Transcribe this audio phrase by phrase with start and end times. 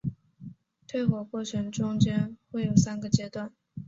[0.87, 3.53] 退火过程中间会有三个阶段。